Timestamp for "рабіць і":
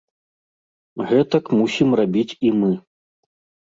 2.03-2.49